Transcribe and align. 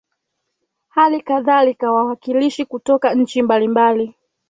hali 0.89 1.21
kadhalika 1.21 1.91
wawakilishi 1.91 2.65
kutoka 2.65 3.13
nchi 3.13 3.41
mbalimbali 3.41 4.15